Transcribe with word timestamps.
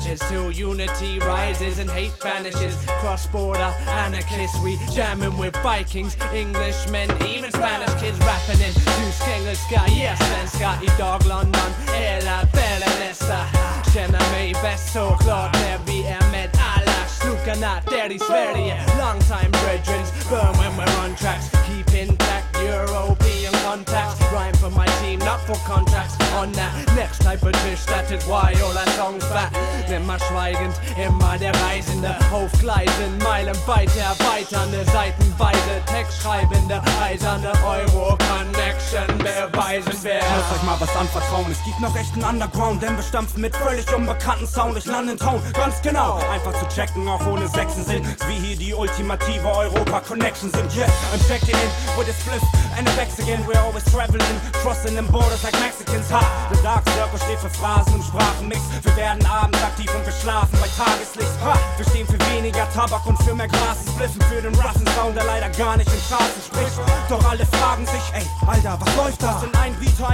savages 0.00 0.20
till 0.28 0.50
unity 0.50 1.18
rises 1.18 1.78
and 1.78 1.90
hate 1.90 2.12
vanishes. 2.22 2.76
Cross 3.00 3.26
border 3.28 3.72
anarchists, 3.88 4.58
we 4.62 4.78
jamming 4.94 5.36
with 5.38 5.54
Vikings, 5.62 6.16
Englishmen, 6.32 7.08
even 7.26 7.50
Spanish 7.50 7.94
kids 8.00 8.18
rapping 8.20 8.60
in 8.60 8.72
tysk, 8.72 9.28
engelska, 9.28 9.80
yeah, 9.90 10.16
svenska. 10.16 10.78
Idag 10.82 11.26
London, 11.26 11.70
hela 11.94 12.48
Bellelessa. 12.52 13.46
Känner 13.94 14.30
mig 14.32 14.54
bäst 14.62 14.92
såklart 14.92 15.52
när 15.54 15.78
vi 15.86 16.06
är 16.06 16.30
med 16.30 16.50
alla 16.76 17.08
snokarna 17.08 17.82
där 17.90 18.12
i 18.12 18.18
Sverige. 18.18 18.74
Long 18.98 19.20
time 19.20 19.50
brethren, 19.50 20.04
burn 20.30 20.54
when 20.58 20.72
we're 20.76 21.04
on 21.04 21.16
tracks. 21.16 21.59
Rhyme 24.40 24.54
for 24.54 24.70
my 24.70 24.86
team, 25.02 25.18
not 25.18 25.40
for 25.40 25.56
contracts. 25.68 26.16
On 26.34 26.50
that 26.52 26.72
next 26.96 27.20
type 27.20 27.42
of 27.42 27.52
dish, 27.64 27.84
that 27.84 28.10
is 28.10 28.24
why 28.24 28.54
all 28.64 28.76
our 28.76 28.86
songs 28.96 29.22
fat. 29.24 29.52
Immer 29.90 30.18
schweigend, 30.18 30.74
immer 30.96 31.36
der 31.36 31.52
Reisende. 31.64 32.16
Aufgleisen, 32.32 33.18
meilenweit 33.18 33.90
erweiternde 33.96 34.84
Seitenweise. 34.86 35.74
Textschreibende, 35.84 36.80
eiserne 37.02 37.52
Euro-Connection 37.66 39.18
beweisen 39.18 39.98
wer. 40.02 40.19
Lass 40.40 40.56
euch 40.56 40.62
mal 40.62 40.80
was 40.80 40.96
anvertrauen. 40.96 41.52
Es 41.52 41.62
gibt 41.64 41.80
noch 41.80 41.94
echten 41.94 42.24
Underground, 42.24 42.82
denn 42.82 42.96
wir 42.96 43.02
stampfen 43.02 43.42
mit 43.42 43.54
völlig 43.54 43.84
unbekannten 43.92 44.46
Sound 44.46 44.72
durch 44.72 44.86
Land 44.86 45.10
und 45.10 45.20
Town. 45.20 45.42
Ganz 45.52 45.82
genau, 45.82 46.16
einfach 46.32 46.54
zu 46.58 46.66
checken, 46.74 47.06
auch 47.08 47.20
ohne 47.26 47.46
Sechsen 47.46 47.84
sind. 47.84 48.06
Wie 48.26 48.40
hier 48.40 48.56
die 48.56 48.72
ultimative 48.72 49.46
Europa-Connection 49.46 50.50
sind. 50.50 50.74
Yeah, 50.74 50.88
I'm 51.12 51.20
checking 51.28 51.52
in 51.52 51.70
with 51.98 52.08
a 52.08 52.14
spliff 52.16 52.42
and 52.78 52.88
a 52.88 52.92
Vex 52.96 53.18
again. 53.18 53.44
We're 53.46 53.60
always 53.60 53.84
traveling, 53.84 54.40
crossing 54.62 54.94
them 54.94 55.08
borders 55.08 55.42
like 55.44 55.52
Mexicans. 55.60 56.10
Ha, 56.10 56.24
the 56.50 56.56
Dark 56.62 56.88
Circle 56.88 57.20
steht 57.20 57.38
für 57.40 57.50
Phrasen 57.50 57.96
im 57.96 58.02
Sprachenmix. 58.02 58.60
Wir 58.82 58.96
werden 58.96 59.20
abends 59.26 59.62
aktiv 59.62 59.92
und 59.94 60.06
wir 60.06 60.16
schlafen 60.24 60.56
bei 60.56 60.68
Tageslicht. 60.72 61.36
Ha, 61.44 61.52
wir 61.76 61.84
stehen 61.84 62.06
für 62.06 62.18
weniger 62.32 62.66
Tabak 62.72 63.04
und 63.04 63.22
für 63.24 63.34
mehr 63.34 63.48
Gras. 63.48 63.84
Spliffen 63.92 64.22
für 64.22 64.40
den 64.40 64.54
roughen 64.54 64.88
Sound, 64.96 65.16
der 65.16 65.24
leider 65.24 65.50
gar 65.50 65.76
nicht 65.76 65.92
in 65.92 66.00
Straßen 66.00 66.40
spricht. 66.48 66.80
Doch 67.10 67.22
alle 67.28 67.44
fragen 67.44 67.84
sich, 67.84 68.04
ey, 68.14 68.24
Alter, 68.48 68.78
was 68.80 68.96
läuft 68.96 69.22
da? 69.22 69.38
Sind 69.40 69.54
ein 69.60 69.78
Vita, 69.78 70.09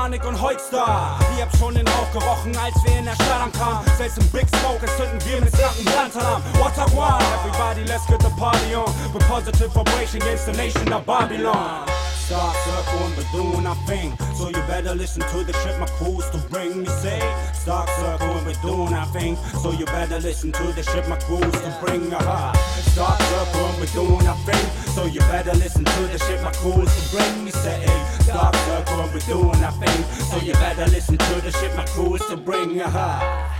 Arnik 0.00 0.24
und 0.24 0.40
Holster. 0.40 1.18
Ihr 1.36 1.44
habt 1.44 1.56
schon 1.58 1.74
den 1.74 1.86
Rauch 1.86 2.10
gerochen, 2.12 2.56
als 2.56 2.74
wir 2.84 2.98
in 2.98 3.04
der 3.04 3.14
Stadt 3.16 3.42
ankamen. 3.42 3.84
Selbst 3.98 4.16
im 4.16 4.26
Big 4.28 4.46
Smoke 4.48 4.80
entzünden 4.80 5.20
wir 5.26 5.40
mit 5.42 5.54
Sachen 5.54 5.84
Brandalarm. 5.84 6.42
What 6.54 6.72
a 6.78 6.86
one, 6.96 7.22
everybody, 7.36 7.84
let's 7.84 8.06
get 8.06 8.20
the 8.20 8.30
party 8.40 8.74
on. 8.74 8.88
With 9.12 9.28
positive 9.28 9.70
vibration 9.74 10.22
against 10.22 10.46
the 10.46 10.52
nation 10.52 10.90
of 10.90 11.04
Babylon. 11.04 11.84
Start 12.16 12.56
circle 12.64 13.06
and 13.06 13.16
we're 13.16 13.32
doing 13.32 13.66
our 13.66 13.76
thing. 13.86 14.16
So 14.38 14.48
you 14.48 14.62
better 14.66 14.94
listen 14.94 15.20
to 15.20 15.44
the 15.44 15.52
shit 15.60 15.78
my 15.78 15.86
crew's 15.98 16.24
to 16.30 16.38
bring 16.48 16.80
me 16.80 16.86
say. 16.86 17.20
Start 17.52 17.90
circle 18.00 18.30
and 18.38 18.46
we're 18.46 18.62
doing 18.62 18.94
our 18.94 19.06
thing. 19.12 19.36
So 19.60 19.72
you 19.72 19.84
better 19.84 20.18
listen 20.18 20.50
to 20.52 20.62
the 20.72 20.82
shit 20.82 21.06
my 21.08 21.18
crew's 21.18 21.52
to 21.60 21.76
bring 21.84 22.14
aha. 22.14 22.54
Start 22.94 23.20
circle 23.20 23.66
and 23.66 23.78
we're 23.80 23.92
doing 23.92 24.26
our 24.26 24.38
thing. 24.48 24.59
So 25.00 25.06
you 25.06 25.20
better 25.20 25.54
listen 25.54 25.82
to 25.82 26.00
the 26.08 26.18
shit 26.18 26.42
my 26.42 26.52
crew's 26.52 26.94
to 26.94 27.16
bring 27.16 27.44
me 27.46 27.50
say. 27.50 27.86
Start 28.20 28.54
circle 28.54 29.08
we're 29.14 29.20
doing 29.20 29.64
our 29.64 29.72
thing. 29.72 30.04
So 30.28 30.36
you 30.44 30.52
better 30.52 30.84
listen 30.88 31.16
to 31.16 31.40
the 31.40 31.50
shit 31.52 31.74
my 31.74 31.86
crew's 31.86 32.20
to 32.26 32.36
bring 32.36 32.78
aha. 32.82 33.59